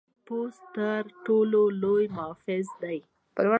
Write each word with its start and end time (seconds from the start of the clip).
پوست 0.25 0.61
تر 0.75 0.75
ټر 0.75 1.03
ټولو 1.25 1.61
لوی 1.81 2.05
محافظ 2.15 2.65
دی. 2.81 2.97